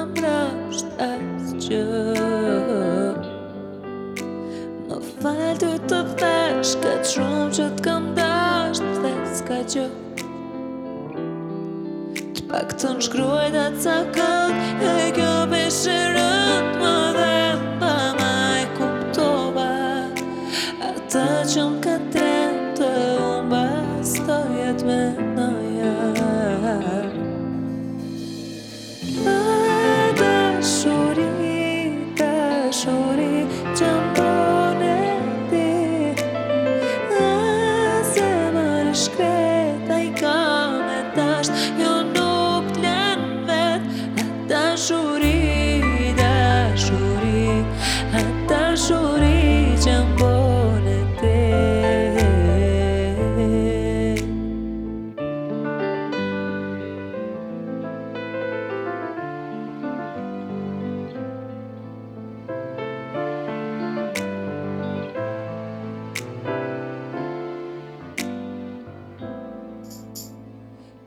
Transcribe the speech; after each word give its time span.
Më 0.00 0.12
rështë 0.16 1.06
as 1.06 1.50
që 1.64 1.80
Më 4.88 5.00
falë 5.18 5.56
duj 5.62 5.72
të 5.92 5.98
vesh 6.22 6.72
Këtë 9.50 9.84
pak 12.50 12.72
të 12.80 12.94
nëshkruaj 12.96 13.48
dhe 13.54 13.66
t'sa 13.76 13.98
E 14.88 14.96
gjopi 15.18 15.62
shërën 15.80 16.72
Më 16.80 17.36
pa 17.82 17.94
maj 18.22 18.64
kuptova 18.80 19.68
A 20.80 20.90
ta 21.12 21.28
që 21.52 21.68
m'ka 21.76 22.00
të 22.16 22.26
të 22.80 22.90
umba 23.28 23.64
S'to 24.14 24.40
jet 24.56 24.82
me 24.88 25.00
në 25.36 25.50
jas 25.76 27.09
shkreta 38.94 39.96
i 40.02 40.10
kam 40.20 40.74
e 40.98 41.00
tasht 41.16 41.52
Jo 41.80 41.92
nuk 42.14 42.70
t'len 42.74 43.20
vet 43.46 44.22
e 44.22 44.24
dashurin 44.50 45.39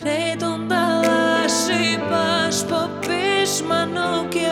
Κρέιτον 0.00 0.68
τα 0.68 1.00
λάση, 1.04 1.98
πας 2.10 2.64
και 4.28 4.45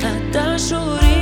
Nada 0.00 0.58
chorei 0.58 1.21